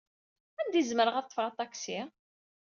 [0.59, 1.99] Anda ay zemreɣ ad ḍḍfeɣ aṭaksi?